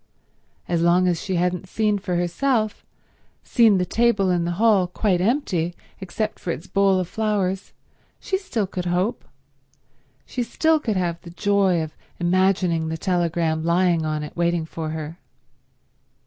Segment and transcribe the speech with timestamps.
[0.67, 2.83] As long as she hadn't seen for herself,
[3.43, 7.71] seen the table in the hall quite empty except for its bowl of flowers,
[8.19, 9.23] she still could hope,
[10.25, 14.89] she still could have the joy of imagining the telegram lying on it waiting for
[14.89, 15.19] her.